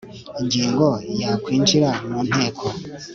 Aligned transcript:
Ingingo 0.41 0.87
ya 1.21 1.31
Kwinjira 1.43 1.89
mu 2.07 2.19
Nteko 2.27 2.67